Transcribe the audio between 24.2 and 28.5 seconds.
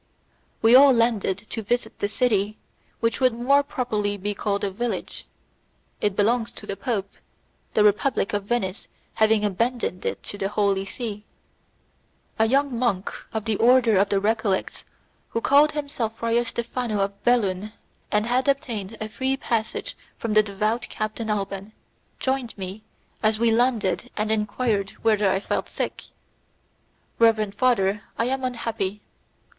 enquired whether I felt sick. "Reverend father, I am